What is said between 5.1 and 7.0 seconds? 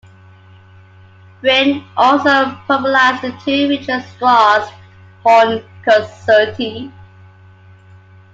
horn concerti.